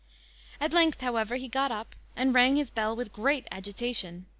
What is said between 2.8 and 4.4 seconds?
with great agitation.